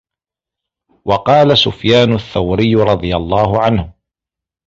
وَقَالَ 1.05 1.57
سُفْيَانُ 1.57 2.13
الثَّوْرِيُّ 2.13 2.75
رَضِيَ 2.75 3.15
اللَّهُ 3.15 3.61
عَنْهُ 3.63 3.93